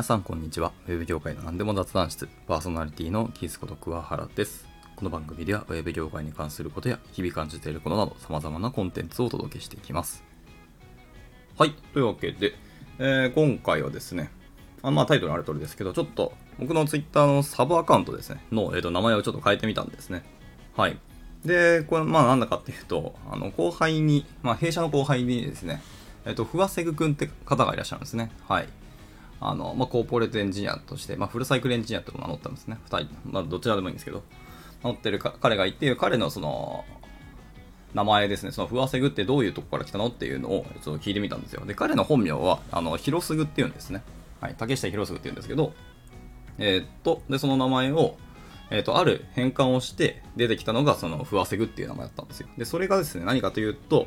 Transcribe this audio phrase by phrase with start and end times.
[0.00, 0.72] 皆さんこんにちは。
[0.88, 4.66] ウェブ業界の何でも雑談室、パーソナリティのキースこと桑原です。
[4.96, 10.24] この番組ではウェブ業界に関することや日々感じていることなど様々なコンテンツをお届けしていきます。
[11.58, 11.74] はい。
[11.92, 12.54] というわけで、
[12.98, 14.30] えー今回はですね、
[14.80, 20.24] あまあタイトルある通りですけど、ちょっと僕のツイッターのサブアカウントですね、の、えーと名前をちょっと変えてみたんですね。
[20.78, 20.98] はい。
[21.44, 25.82] で、これ、まあなんだかっていうと、あの、後輩に、まあ弊社の後輩にですね、
[26.24, 28.30] えっ、と、ふわせぐくんって方がいらっしゃるんですね。
[28.48, 28.68] はい。
[29.40, 32.78] あの、まあ、コーポレートエンジニアとして、まあ、フルサイクルエンジニアっていうのを名乗ったんですね。
[32.84, 34.22] 二人、まあ、どちらでもいいんですけど、
[34.82, 36.84] 名乗ってるか彼がいて、彼のその、
[37.94, 41.64] 名前ですね、そのふわせぐってどういうとこから来たのっていうのをちょっと聞いてみたんですよ。
[41.64, 44.02] で、彼の本名は、あの、ひろすぐっていうんですね。
[44.40, 45.72] はい、竹下ひろすぐっていうんですけど、
[46.58, 48.16] えーっと、で、その名前を、
[48.70, 52.48] えっと、ある変換をして出てきたのが、その、ふわせぐっていう名前だったんですよ。
[52.56, 54.06] で、それがですね、何かというと、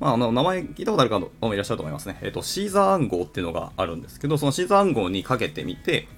[0.00, 2.18] まあ、あの、名前聞いたことある方もいらっしゃると思いますね。
[2.22, 6.08] えーと、シーザー暗号っていうのがあるんですけど、そのシーザー暗号にかけてみて、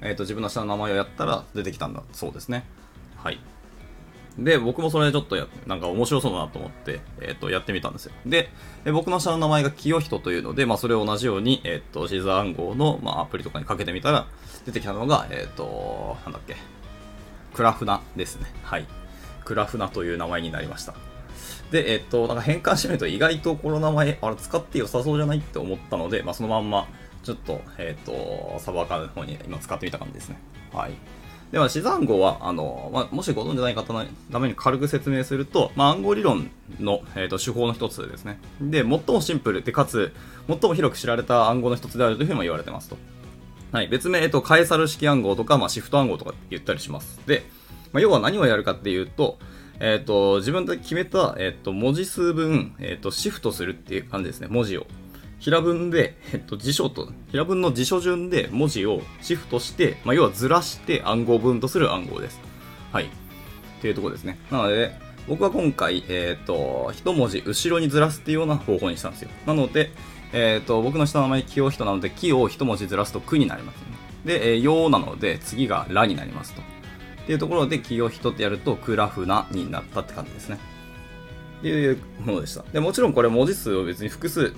[0.00, 2.64] えーと、自分の下の名前をやったら出てきたんだそうですね。
[3.16, 3.40] はい。
[4.38, 8.12] で、僕もそれちょっとや、なんか面白そうだなと思って、えっ、と、やってみたんですよ。
[8.24, 8.48] で、
[8.84, 14.26] え僕の下の名前が清人というので、まあ、それを同じように、えっ、と、シーザー暗号の、まあ、アプリとかにかけてみたら、
[14.64, 16.56] 出てきたのが、えっ、と、なんだっけ、
[17.54, 18.46] クラフナですね。
[18.62, 18.86] はい。
[19.44, 20.94] クラフナという名前になりました。
[21.70, 26.88] で、えっ、と、なんか変換してみると、意外とこの名前、あれ使って良さそうじゃないって思ったので、まあ、そのまんま、
[27.22, 30.38] ちょっと、えっ、と、サブアカの方に今使ってみた感じですね。
[30.72, 30.92] はい。
[31.52, 38.38] では、シザ暗号は、あの、まあ、もしご存知ない方のために軽く説明すると、まあ、暗号理論の、えー、と手法の一つですね。
[38.60, 40.14] で、最もシンプルで、かつ、
[40.48, 42.96] 最も広く知られた暗号の一つであるというふうにも言われてますと。
[43.70, 43.88] はい。
[43.88, 47.20] 別名、えっ、と、カエサル式暗号とか、まあ、シフト暗号とか言ったりします。
[47.26, 47.44] で、
[47.92, 49.38] まあ、要は何をやるかっていうと、
[49.84, 54.86] えっ、と、自分で決めた、えっ、と、文字数分、えっ、と、シフトするっていう感じですね、文字を。
[55.40, 62.40] 平文で、えっと、辞書と、平文の辞書順で文字をシフトして、まあ、要はずらして暗号文とする暗号です。
[62.92, 63.06] はい。
[63.06, 63.08] っ
[63.80, 64.38] ていうところですね。
[64.52, 64.92] なので、
[65.26, 69.30] 僕は今回、えっ、と、一文字後ろにずらすっていうような方法にしたんですよ。
[69.46, 69.90] なので、
[70.32, 73.82] えっ、と、僕の下の名前、清人なので、木を一文字ずらすとくになりますね。
[74.24, 76.62] で、えー、ようなので、次がらになりますと。
[77.22, 80.58] っていうところで、清人ってやると、クラフナになったって感じですね。
[81.60, 82.64] っていうものでした。
[82.72, 84.52] で、もちろんこれ文字数を別に複数、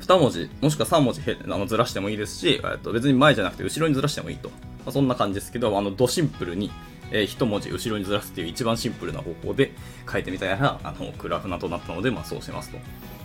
[0.00, 4.48] 2文字、もしくは3文字あのずらしてもいいですし、えっと別に前じゃなくて後ろにずらしてもいいと。
[4.48, 4.54] ま
[4.86, 6.70] あ、そんな感じですけど、あの、ドシンプルに、
[7.10, 9.72] えー、1文字後ろにずらすっていう一番シンプルな方法で
[10.10, 12.78] 書いてみたら、あの、クラフナとなったので、まあそうしますと。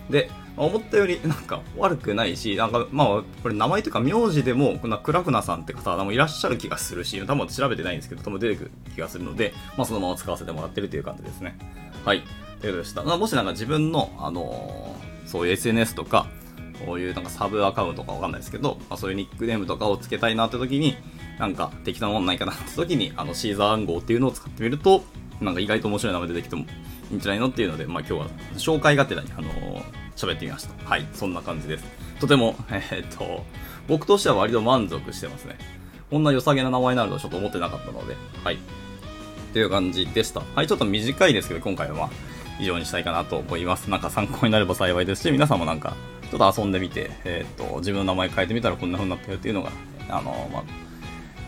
[0.10, 3.08] で、思ったよりなんか悪くないし、なんかまあ
[3.42, 11.58] これ名前というか名字でもこんなクラフナさんって方もいらっしゃる気がするし、多分調べてないんですけど、多分出てくる気がするので、まあそのまま使わせてもらってるという感じですね。
[12.06, 12.24] はい。
[12.62, 13.04] ということでした。
[13.04, 16.28] まあ、もしなんか自分の、あのーそういう SNS とか、
[16.86, 20.96] こういうなんかサブアカウントかわかんないですけど、まあ、そういうニックネームとかをつけたいなって時に、
[21.40, 25.04] なんか適当なもんないかなって時に、あのシーザー暗号っていうのを使ってみると、
[25.42, 26.66] なんか意外と面白い名前出てきても
[27.12, 30.90] いいんじゃないのっていうので、まあ今日は紹介がてらに、あのー喋ってみました。
[30.90, 31.86] はい、そんな感じです。
[32.20, 33.44] とても、 えーっと、
[33.88, 35.58] 僕としては割と満足してますね。
[36.10, 38.56] こんな良さげな名前になるとはちょっと思ってなかったので、はい。
[38.56, 38.58] っ
[39.54, 40.42] ていう感じでした。
[40.56, 42.10] はい、ちょっと短いですけど、今回はまあ、
[42.60, 43.90] 以上にしたいかなと思います。
[43.90, 45.96] なんか参考になれば幸いですし、皆さんもなんか、
[46.30, 49.72] ちょっと遊んでみて、えーっと、自分の名前変えてみたらこんな風になったよっていうのが、
[50.10, 50.64] あの、まあ、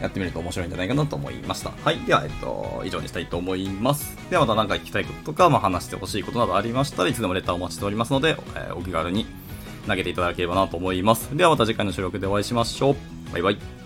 [0.02, 1.72] やってみると面白いんじゃないかなと思いました。
[1.72, 2.00] はい。
[2.00, 4.18] では、えっと、以上にしたいと思います。
[4.30, 9.26] ではまた何か聞きたいこととか、まあ、話してほしいことなどありましたらいつでもレターをお待ちしておりますので、えーお気軽に
[9.88, 11.36] 投げていただければなと思います。
[11.36, 12.96] ではまた次回の収録でお会いしましょう。
[13.32, 13.85] バイバイ。